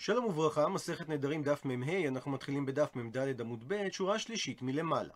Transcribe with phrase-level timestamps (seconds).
[0.00, 5.14] שלום וברכה, מסכת נדרים דף מ"ה, אנחנו מתחילים בדף מ"ד עמוד ב', שורה שלישית מלמעלה.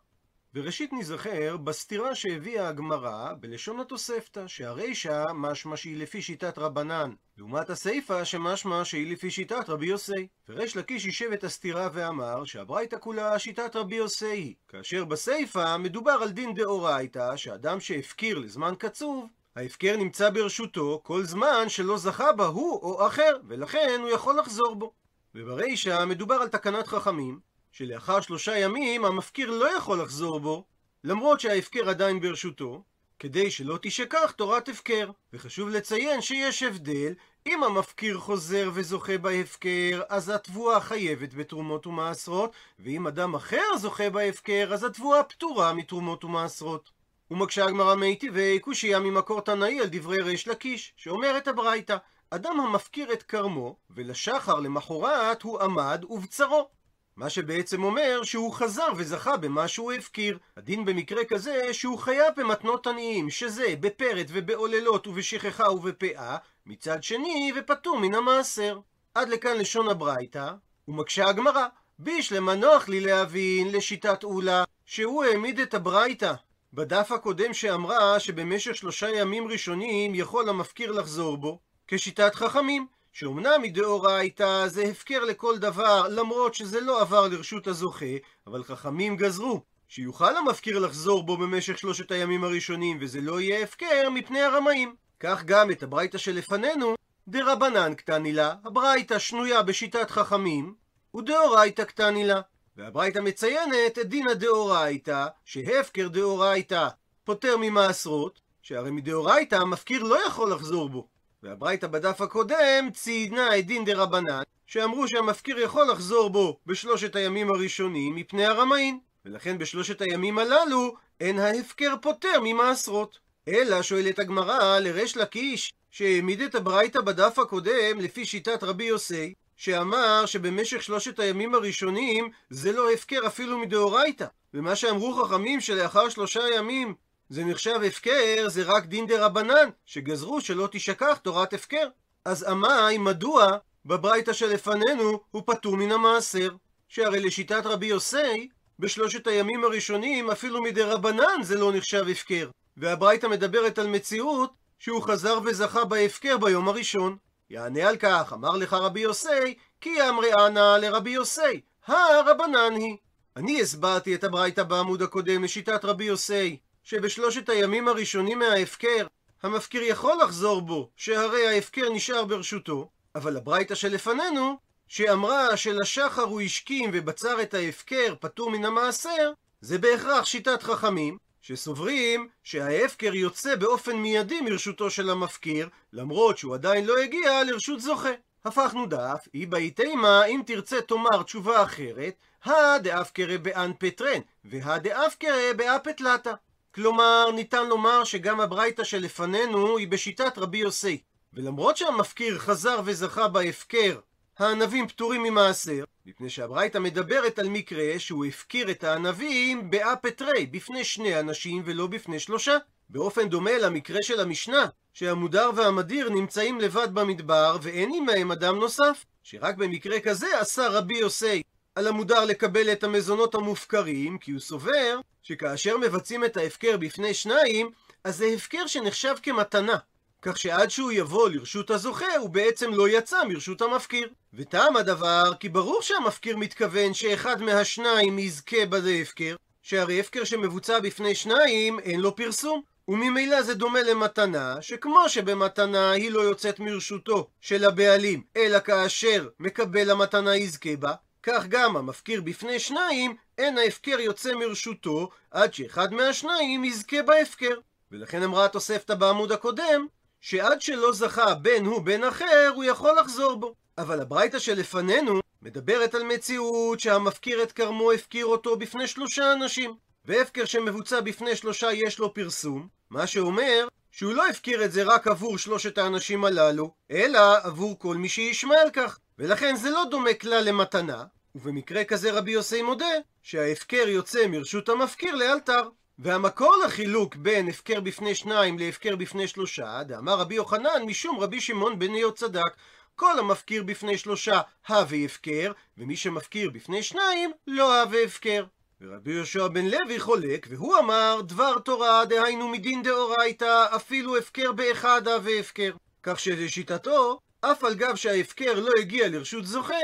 [0.54, 8.24] וראשית נזכר בסתירה שהביאה הגמרא בלשון התוספתא, שהרישא משמע שהיא לפי שיטת רבנן, לעומת הסיפא
[8.24, 10.26] שמשמע שהיא לפי שיטת רבי יוסי.
[10.48, 16.18] וריש לקיש יישב את הסתירה ואמר שהברייתא כולה שיטת רבי יוסי היא, כאשר בסיפא מדובר
[16.22, 22.46] על דין דאורייתא, שאדם שהפקיר לזמן קצוב, ההפקר נמצא ברשותו כל זמן שלא זכה בה
[22.46, 24.92] הוא או אחר, ולכן הוא יכול לחזור בו.
[25.34, 27.40] וברישא מדובר על תקנת חכמים,
[27.72, 30.64] שלאחר שלושה ימים המפקיר לא יכול לחזור בו,
[31.04, 32.82] למרות שההפקר עדיין ברשותו,
[33.18, 35.10] כדי שלא תשכח תורת הפקר.
[35.32, 37.14] וחשוב לציין שיש הבדל,
[37.46, 44.70] אם המפקיר חוזר וזוכה בהפקר, אז התבואה חייבת בתרומות ומעשרות, ואם אדם אחר זוכה בהפקר,
[44.72, 47.01] אז התבואה פטורה מתרומות ומעשרות.
[47.32, 51.96] ומקשה הגמרא מיטיבי קושייה ממקור תנאי על דברי ריש לקיש, שאומרת הברייתא,
[52.30, 56.68] אדם המפקיר את כרמו, ולשחר למחרת הוא עמד ובצרו.
[57.16, 60.38] מה שבעצם אומר שהוא חזר וזכה במה שהוא הפקיר.
[60.56, 67.98] הדין במקרה כזה שהוא חייב במתנות עניים, שזה בפרט ובעוללות ובשכחה ובפאה, מצד שני ופטור
[67.98, 68.78] מן המעשר.
[69.14, 70.52] עד לכאן לשון הברייתא,
[70.88, 71.66] ומקשה הגמרא,
[71.98, 76.32] בישלמה נוח לי להבין לשיטת אולה, שהוא העמיד את הברייתא
[76.74, 84.68] בדף הקודם שאמרה שבמשך שלושה ימים ראשונים יכול המפקיר לחזור בו, כשיטת חכמים, שאומנם מדאורייתא
[84.68, 88.06] זה הפקר לכל דבר, למרות שזה לא עבר לרשות הזוכה,
[88.46, 94.10] אבל חכמים גזרו שיוכל המפקיר לחזור בו במשך שלושת הימים הראשונים, וזה לא יהיה הפקר
[94.10, 94.94] מפני הרמאים.
[95.20, 96.94] כך גם את הברייתא שלפנינו,
[97.28, 100.74] דרבנן קטני לה, הברייתא שנויה בשיטת חכמים,
[101.16, 102.40] ודאורייתא קטני לה.
[102.76, 106.88] והברייתא מציינת את דין הדאורייתא, שהפקר דאורייתא
[107.24, 111.06] פוטר ממעשרות, שהרי מדאורייתא המפקיר לא יכול לחזור בו.
[111.42, 118.14] והברייתא בדף הקודם ציינה את דין דרבנן, שאמרו שהמפקיר יכול לחזור בו בשלושת הימים הראשונים
[118.14, 119.00] מפני הרמאים.
[119.24, 123.18] ולכן בשלושת הימים הללו אין ההפקר פוטר ממעשרות.
[123.48, 130.26] אלא שואלת הגמרא לריש לקיש, שהעמיד את הברייתא בדף הקודם לפי שיטת רבי יוסי, שאמר
[130.26, 134.26] שבמשך שלושת הימים הראשונים זה לא הפקר אפילו מדאורייתא.
[134.54, 136.94] ומה שאמרו חכמים שלאחר שלושה ימים
[137.28, 141.88] זה נחשב הפקר, זה רק דין דה רבנן, שגזרו שלא תשכח תורת הפקר.
[142.24, 143.56] אז עמאי, מדוע
[143.86, 146.50] בברייתא שלפנינו הוא פטור מן המעשר?
[146.88, 152.50] שהרי לשיטת רבי יוסי, בשלושת הימים הראשונים אפילו מדי רבנן זה לא נחשב הפקר.
[152.76, 157.16] והברייתא מדברת על מציאות שהוא חזר וזכה בהפקר ביום הראשון.
[157.52, 162.96] יענה על כך, אמר לך רבי יוסי, כי אמרי אנא לרבי יוסי, הרבנן היא.
[163.36, 169.06] אני הסברתי את הברייתא בעמוד הקודם לשיטת רבי יוסי, שבשלושת הימים הראשונים מההפקר,
[169.42, 174.56] המפקיר יכול לחזור בו, שהרי ההפקר נשאר ברשותו, אבל הברייתא שלפנינו,
[174.88, 182.28] שאמרה שלשחר הוא השכים ובצר את ההפקר פטור מן המעשר, זה בהכרח שיטת חכמים, שסוברים
[182.44, 188.12] שההפקר יוצא באופן מיידי מרשותו של המפקיר, למרות שהוא עדיין לא הגיע לרשות זוכה.
[188.44, 192.14] הפכנו דף, אי באי תימה, אם תרצה תאמר תשובה אחרת,
[192.44, 196.32] הדאפקרא באן פטרן, והדאפקרא באפטלתא.
[196.74, 200.98] כלומר, ניתן לומר שגם הברייתא שלפנינו היא בשיטת רבי יוסי.
[201.32, 203.98] ולמרות שהמפקיר חזר וזכה בהפקר,
[204.38, 211.20] הענבים פטורים ממעשר, מפני שהברייתא מדברת על מקרה שהוא הפקיר את הענבים באפטרי, בפני שני
[211.20, 212.56] אנשים ולא בפני שלושה.
[212.88, 219.56] באופן דומה למקרה של המשנה, שהמודר והמדיר נמצאים לבד במדבר ואין עמהם אדם נוסף, שרק
[219.56, 221.42] במקרה כזה אסר רבי יוסי
[221.74, 227.70] על המודר לקבל את המזונות המופקרים, כי הוא סובר שכאשר מבצעים את ההפקר בפני שניים,
[228.04, 229.76] אז זה הפקר שנחשב כמתנה.
[230.22, 234.08] כך שעד שהוא יבוא לרשות הזוכה, הוא בעצם לא יצא מרשות המפקיר.
[234.34, 241.14] וטעם הדבר, כי ברור שהמפקיר מתכוון שאחד מהשניים יזכה בזה הפקר, שהרי הפקר שמבוצע בפני
[241.14, 242.62] שניים, אין לו פרסום.
[242.88, 249.90] וממילא זה דומה למתנה, שכמו שבמתנה היא לא יוצאת מרשותו של הבעלים, אלא כאשר מקבל
[249.90, 256.64] המתנה יזכה בה, כך גם המפקיר בפני שניים, אין ההפקר יוצא מרשותו, עד שאחד מהשניים
[256.64, 257.54] יזכה בהפקר.
[257.92, 259.86] ולכן אמרה התוספתא בעמוד הקודם,
[260.22, 263.54] שעד שלא זכה בין הוא בין אחר, הוא יכול לחזור בו.
[263.78, 269.74] אבל הברייתא שלפנינו מדברת על מציאות שהמפקיר את כרמו הפקיר אותו בפני שלושה אנשים.
[270.04, 275.06] והפקר שמבוצע בפני שלושה יש לו פרסום, מה שאומר שהוא לא הפקיר את זה רק
[275.06, 278.98] עבור שלושת האנשים הללו, אלא עבור כל מי שישמע על כך.
[279.18, 281.04] ולכן זה לא דומה כלל למתנה,
[281.34, 285.68] ובמקרה כזה רבי יוסי מודה שההפקר יוצא מרשות המפקיר לאלתר.
[285.98, 291.78] והמקור לחילוק בין הפקר בפני שניים להפקר בפני שלושה, דאמר רבי יוחנן משום רבי שמעון
[291.78, 292.56] בן ניות צדק.
[292.96, 298.44] כל המפקיר בפני שלושה הווה הפקר, ומי שמפקיר בפני שניים לא הווה הפקר.
[298.80, 305.08] ורבי יהושע בן לוי חולק, והוא אמר דבר תורה, דהיינו מדין דאורייתא, אפילו הפקר באחד
[305.08, 305.72] הווה הפקר.
[306.02, 309.74] כך שלשיטתו, אף על גב שההפקר לא הגיע לרשות זוכה,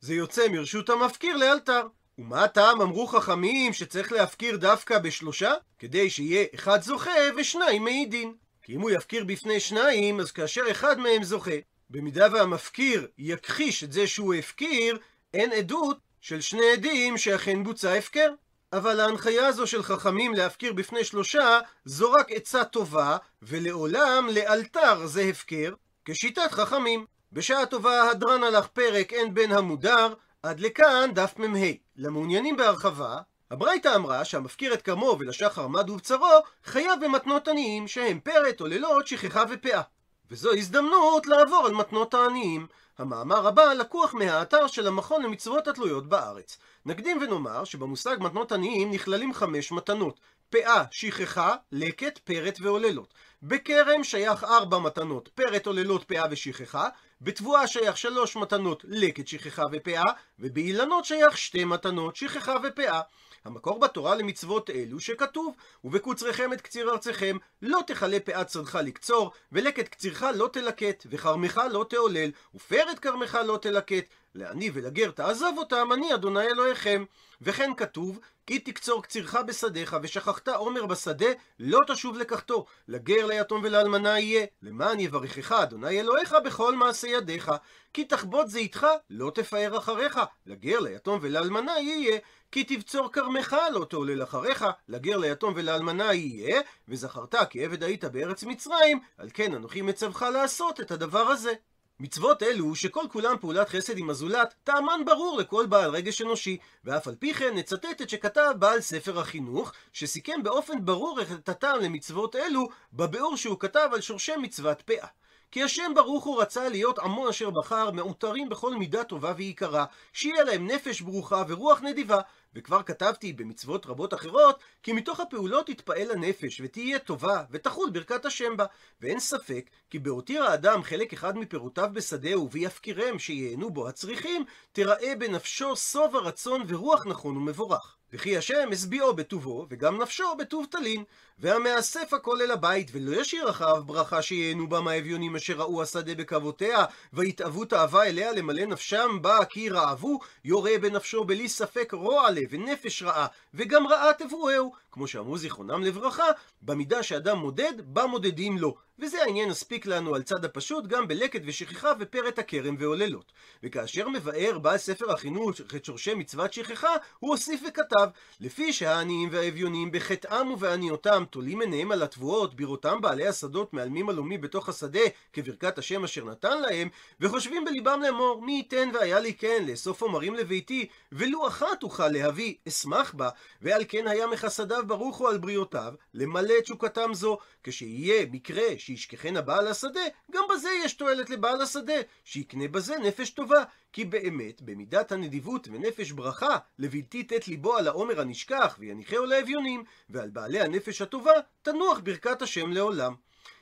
[0.00, 1.86] זה יוצא מרשות המפקיר לאלתר.
[2.18, 5.52] ומה הטעם אמרו חכמים שצריך להפקיר דווקא בשלושה?
[5.78, 8.34] כדי שיהיה אחד זוכה ושניים מעידין.
[8.62, 11.50] כי אם הוא יפקיר בפני שניים, אז כאשר אחד מהם זוכה,
[11.90, 14.98] במידה והמפקיר יכחיש את זה שהוא הפקיר,
[15.34, 18.30] אין עדות של שני עדים שאכן בוצע הפקר.
[18.72, 25.22] אבל ההנחיה הזו של חכמים להפקיר בפני שלושה, זו רק עצה טובה, ולעולם לאלתר זה
[25.22, 25.74] הפקר,
[26.04, 27.06] כשיטת חכמים.
[27.32, 31.58] בשעה טובה הדרן הלך פרק אין בין המודר, עד לכאן דף מ"ה.
[31.96, 33.18] למעוניינים בהרחבה,
[33.50, 36.26] הברייתא אמרה שהמפקיר את כרמו ולשחר מד ובצרו,
[36.64, 39.82] חייב במתנות עניים, שהם פרט או לילות, שכחה ופאה.
[40.30, 42.66] וזו הזדמנות לעבור על מתנות העניים.
[42.98, 46.58] המאמר הבא לקוח מהאתר של המכון למצוות התלויות בארץ.
[46.86, 50.20] נקדים ונאמר שבמושג מתנות עניים נכללים חמש מתנות
[50.50, 53.14] פאה, שכחה, לקט, פרט ועוללות.
[53.42, 56.88] בכרם שייך ארבע מתנות, פרט, עוללות, פאה ושכחה.
[57.20, 60.04] בתבואה שייך שלוש מתנות, לקט, שכחה ופאה.
[60.38, 63.00] ובאילנות שייך שתי מתנות, שכחה ופאה.
[63.44, 65.54] המקור בתורה למצוות אלו שכתוב
[65.84, 71.86] ובקוצריכם את קציר ארציכם לא תכלה פאת שדך לקצור ולקט קצירך לא תלקט וכרמך לא
[71.90, 74.04] תעולל ופרד כרמך לא תלקט
[74.34, 77.04] לעני ולגר תעזוב אותם אני אדוני אלוהיכם.
[77.40, 81.26] וכן כתוב כי תקצור קצירך בשדיך ושכחת עומר בשדה
[81.58, 82.66] לא תשוב לקחתו.
[82.88, 84.46] לגר ליתום ולאלמנה יהיה.
[84.62, 87.52] למען יברכך אדוני אלוהיך בכל מעשה ידיך.
[87.92, 90.20] כי תחבוט זיתך לא תפאר אחריך.
[90.46, 92.18] לגר ליתום ולאלמנה יהיה.
[92.52, 98.44] כי תבצור כרמך לא תעולל אחריך, לגר ליתום ולאלמנה יהיה, וזכרת כי עבד היית בארץ
[98.44, 101.52] מצרים, על כן אנוכי מצווך לעשות את הדבר הזה.
[102.00, 107.08] מצוות אלו, שכל כולם פעולת חסד עם הזולת, טעמן ברור לכל בעל רגש אנושי, ואף
[107.08, 112.36] על פי כן נצטט את שכתב בעל ספר החינוך, שסיכם באופן ברור את הטעם למצוות
[112.36, 115.06] אלו, בביאור שהוא כתב על שורשי מצוות פאה.
[115.50, 120.44] כי השם ברוך הוא רצה להיות עמו אשר בחר, מעוטרים בכל מידה טובה ויקרה, שיהיה
[120.44, 122.20] להם נפש ברוכה ורוח נדיבה,
[122.54, 128.56] וכבר כתבתי במצוות רבות אחרות, כי מתוך הפעולות תתפעל הנפש, ותהיה טובה, ותחול ברכת השם
[128.56, 128.64] בה.
[129.00, 135.76] ואין ספק, כי בהותיר האדם חלק אחד מפירותיו בשדהו, ויפקירם שיהנו בו הצריכים, תראה בנפשו
[135.76, 137.98] סוב הרצון ורוח נכון ומבורך.
[138.12, 141.04] וכי השם השביעו בטובו, וגם נפשו בטוב תלין.
[141.38, 146.84] והמאסף הכל אל הבית, ולא ישאיר אחריו ברכה שיהנו בה מהאביונים אשר ראו השדה בקוותיה,
[147.12, 153.02] ויתאוו תאווה אליה למלא נפשם בה כי רעבו, יורה בנפשו בלי ספק רוע לב ונפש
[153.02, 156.26] רעה, וגם רעה תבואהו, כמו שאמרו זיכרונם לברכה,
[156.62, 158.76] במידה שאדם מודד, בה מודדים לו.
[158.98, 163.32] וזה העניין הספיק לנו על צד הפשוט גם בלקט ושכחה ופרט הכרם ועוללות.
[163.62, 166.88] וכאשר מבאר בעל ספר החינוך את שורשי מצוות שכחה,
[167.18, 168.08] הוא הוסיף וכתב,
[168.40, 174.68] לפי שהעניים והאביונים בחטאם ובעניותם תולים עיניהם על התבואות, בראותם בעלי השדות מעלמים עלומי בתוך
[174.68, 175.00] השדה
[175.32, 176.88] כברכת השם אשר נתן להם,
[177.20, 182.27] וחושבים בליבם לאמור, מי ייתן והיה לי כן לאסוף עומרים לביתי, ולו אחת אוכל להביא,
[182.68, 183.28] אשמח בה,
[183.62, 189.68] ועל כן היה מחסדיו ברוך הוא על בריאותיו, למלא תשוקתם זו, כשיהיה מקרה שישכחנה בעל
[189.68, 193.64] השדה, גם בזה יש תועלת לבעל השדה, שיקנה בזה נפש טובה.
[193.92, 200.30] כי באמת, במידת הנדיבות ונפש ברכה, לבלתי תת ליבו על העומר הנשכח, ויניחהו לאביונים, ועל
[200.30, 203.14] בעלי הנפש הטובה, תנוח ברכת השם לעולם.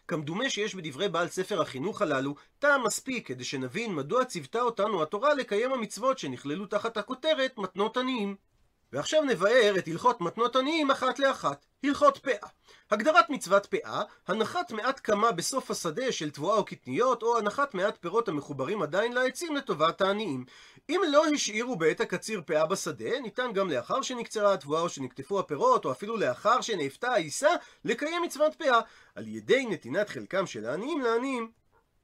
[0.08, 5.34] כמדומה שיש בדברי בעל ספר החינוך הללו טעם מספיק כדי שנבין מדוע ציוותה אותנו התורה
[5.34, 8.36] לקיים המצוות שנכללו תחת הכותרת מתנות עניים.
[8.92, 11.66] ועכשיו נבאר את הלכות מתנות עניים אחת לאחת.
[11.84, 12.48] הלכות פאה.
[12.90, 17.98] הגדרת מצוות פאה, הנחת מעט קמה בסוף השדה של תבואה או קטניות, או הנחת מעט
[18.00, 20.44] פירות המחוברים עדיין לעצים לטובת העניים.
[20.90, 25.84] אם לא השאירו בעת הקציר פאה בשדה, ניתן גם לאחר שנקצרה התבואה או שנקטפו הפירות,
[25.84, 27.50] או אפילו לאחר שנאפתה העיסה,
[27.84, 28.80] לקיים מצוות פאה,
[29.14, 31.50] על ידי נתינת חלקם של העניים לעניים.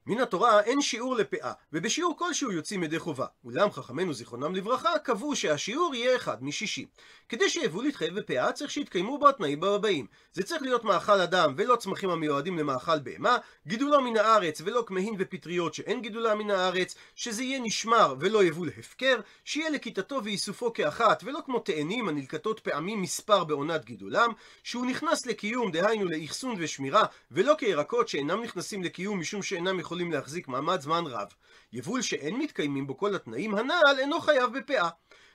[0.07, 3.27] מן התורה אין שיעור לפאה, ובשיעור כלשהו יוצאים ידי חובה.
[3.45, 6.87] אולם חכמינו זיכרונם לברכה קבעו שהשיעור יהיה אחד משישים.
[7.29, 10.07] כדי שיבוא להתחייב בפאה צריך שיתקיימו בו התנאים הבאים.
[10.33, 15.15] זה צריך להיות מאכל אדם ולא צמחים המיועדים למאכל בהמה, גידולו מן הארץ ולא כמהין
[15.19, 21.23] ופטריות שאין גידולה מן הארץ, שזה יהיה נשמר ולא יבוא להפקר, שיהיה לכיתתו ואיסופו כאחת
[21.27, 24.33] ולא כמו תאנים הנלקטות פעמים מספר בעונת גידולם,
[24.65, 30.49] שהוא נכנס לקיום דהיינו לאחסון ושמירה, ולא כירקות שאינם נכנסים לקיום משום שאינם יכולים להחזיק
[30.49, 31.29] מעמד זמן רב.
[31.73, 34.89] יבול שאין מתקיימים בו כל התנאים הנ"ל אינו חייב בפאה.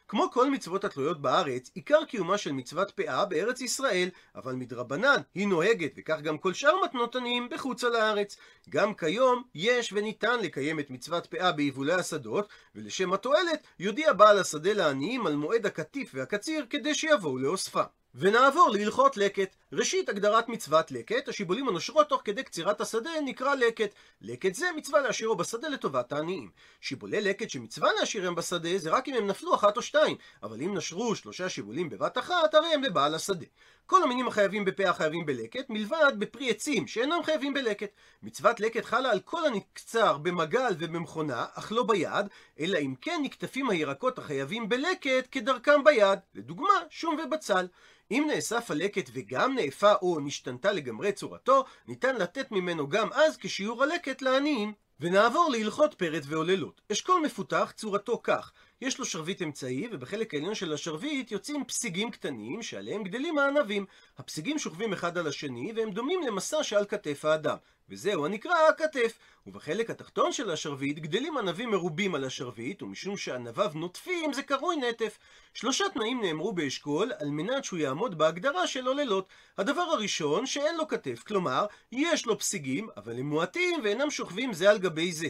[0.07, 5.47] כמו כל מצוות התלויות בארץ, עיקר קיומה של מצוות פאה בארץ ישראל, אבל מדרבנן היא
[5.47, 8.37] נוהגת, וכך גם כל שאר מתנות עניים בחוץ על הארץ.
[8.69, 14.73] גם כיום יש וניתן לקיים את מצוות פאה ביבולי השדות, ולשם התועלת יודיע בעל השדה
[14.73, 17.83] לעניים על מועד הקטיף והקציר כדי שיבואו לאוספה.
[18.19, 19.55] ונעבור להלכות לקט.
[19.73, 23.93] ראשית, הגדרת מצוות לקט, השיבולים הנושרות תוך כדי קצירת השדה נקרא לקט.
[24.21, 26.51] לקט זה מצווה להשאירו בשדה לטובת העניים.
[26.81, 30.77] שיבולי לקט שמצווה להשאירם בשדה זה רק אם הם נפלו אחת או שתיים, אבל אם
[30.77, 33.45] נשרו שלושה שיבולים בבת אחת, הרי הם לבעל השדה.
[33.87, 37.89] כל המינים החייבים בפה החייבים בלקט, מלבד בפרי עצים שאינם חייבים בלקט.
[38.23, 42.25] מצוות לקט חלה על כל הנקצר במגל ובמכונה, אך לא ביד,
[42.59, 47.67] אלא אם כן נקטפים הירקות החייבים בלקט כדרכם ביד, לדוגמה, שום ובצל.
[48.11, 53.83] אם נאסף הלקט וגם נאפה או נשתנתה לגמרי צורתו, ניתן לתת ממנו גם אז כשיעור
[53.83, 54.73] הלקט לעניים.
[54.99, 56.81] ונעבור להלכות פרט ועוללות.
[56.91, 62.63] אשכול מפותח צורתו כך, יש לו שרביט אמצעי, ובחלק העליון של השרביט יוצאים פסיגים קטנים
[62.63, 63.85] שעליהם גדלים הענבים.
[64.17, 67.57] הפסיגים שוכבים אחד על השני, והם דומים למסע שעל כתף האדם.
[67.89, 69.19] וזהו הנקרא הכתף.
[69.47, 75.17] ובחלק התחתון של השרביט גדלים ענבים מרובים על השרביט, ומשום שענביו נוטפים זה קרוי נטף.
[75.53, 79.27] שלושה תנאים נאמרו באשכול על מנת שהוא יעמוד בהגדרה של עוללות.
[79.57, 84.69] הדבר הראשון, שאין לו כתף, כלומר, יש לו פסיגים, אבל הם מועטים ואינם שוכבים זה
[84.69, 85.27] על גבי זה.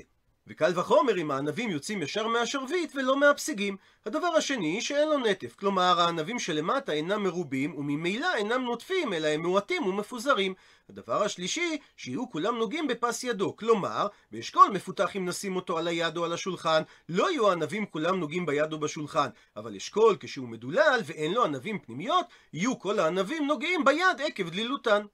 [0.47, 3.77] וקל וחומר אם הענבים יוצאים ישר מהשרביט ולא מהפסיגים.
[4.05, 9.41] הדבר השני, שאין לו נטף, כלומר הענבים שלמטה אינם מרובים וממילא אינם נוטפים, אלא הם
[9.45, 10.53] מועטים ומפוזרים.
[10.89, 16.17] הדבר השלישי, שיהיו כולם נוגעים בפס ידו, כלומר, באשכול מפותח אם נשים אותו על היד
[16.17, 20.99] או על השולחן, לא יהיו הענבים כולם נוגעים ביד או בשולחן, אבל אשכול כשהוא מדולל
[21.05, 25.05] ואין לו ענבים פנימיות, יהיו כל הענבים נוגעים ביד עקב דלילותן.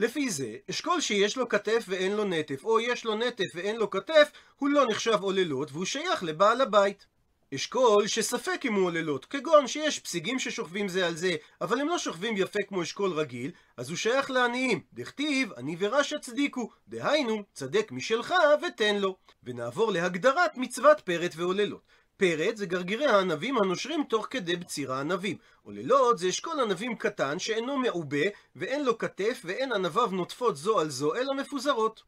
[0.00, 3.90] לפי זה, אשכול שיש לו כתף ואין לו נטף, או יש לו נטף ואין לו
[3.90, 7.06] כתף, הוא לא נחשב עוללות והוא שייך לבעל הבית.
[7.54, 11.98] אשכול שספק אם הוא עוללות, כגון שיש פסיגים ששוכבים זה על זה, אבל הם לא
[11.98, 14.80] שוכבים יפה כמו אשכול רגיל, אז הוא שייך לעניים.
[14.92, 18.34] דכתיב, אני ורשע צדיקו, דהיינו, צדק משלך
[18.66, 19.16] ותן לו.
[19.42, 21.82] ונעבור להגדרת מצוות פרט ועוללות.
[22.20, 25.36] פרט זה גרגירי הענבים הנושרים תוך כדי בציר הענבים.
[25.62, 30.90] עוללות זה אשכול ענבים קטן שאינו מעובה ואין לו כתף ואין ענביו נוטפות זו על
[30.90, 32.02] זו אלא מפוזרות.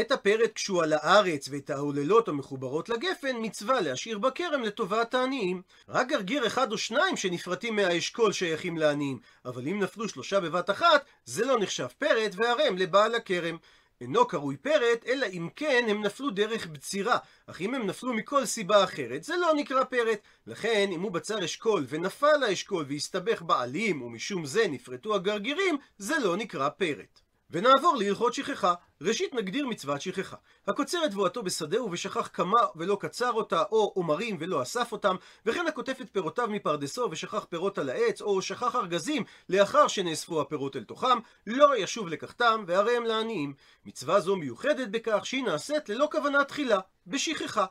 [0.00, 5.62] את הפרט כשהוא על הארץ ואת העוללות המחוברות לגפן מצווה להשאיר בכרם לטובת העניים.
[5.88, 11.04] רק גרגיר אחד או שניים שנפרטים מהאשכול שייכים לעניים, אבל אם נפלו שלושה בבת אחת,
[11.24, 13.56] זה לא נחשב פרט והרם לבעל הכרם.
[14.02, 17.18] אינו קרוי פרט, אלא אם כן הם נפלו דרך בצירה.
[17.46, 20.18] אך אם הם נפלו מכל סיבה אחרת, זה לא נקרא פרט.
[20.46, 26.36] לכן, אם הוא בצר אשכול ונפל לאשכול והסתבך בעלים, ומשום זה נפרטו הגרגירים, זה לא
[26.36, 27.20] נקרא פרט.
[27.52, 28.74] ונעבור להלכות שכחה.
[29.00, 30.36] ראשית נגדיר מצוות שכחה.
[30.66, 35.16] הקוצר את תבואתו בשדה ובשכח כמה ולא קצר אותה, או עומרים ולא אסף אותם,
[35.46, 40.76] וכן הכותף את פירותיו מפרדסו ושכח פירות על העץ, או שכח ארגזים לאחר שנאספו הפירות
[40.76, 43.54] אל תוכם, לא ישוב לקחתם, והרי הם לעניים.
[43.86, 47.64] מצווה זו מיוחדת בכך שהיא נעשית ללא כוונה תחילה, בשכחה.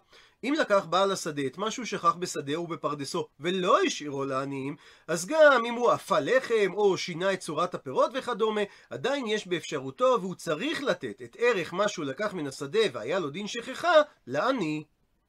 [0.44, 4.76] אם לקח בעל השדה את מה שהוא שכח בשדה ובפרדסו ולא השאירו לעניים,
[5.08, 10.18] אז גם אם הוא אפה לחם או שינה את צורת הפירות וכדומה, עדיין יש באפשרותו
[10.22, 13.94] והוא צריך לתת את ערך מה שהוא לקח מן השדה והיה לו דין שכחה
[14.28, 14.84] לעני.